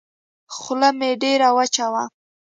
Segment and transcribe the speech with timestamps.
[0.55, 2.03] خوله مې ډېره وچه وه.